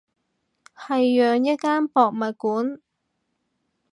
[0.75, 2.81] 係養一間博物館